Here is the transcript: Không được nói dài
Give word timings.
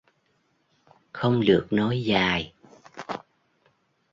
Không 1.13 1.41
được 1.45 1.67
nói 1.69 2.03
dài 2.03 2.53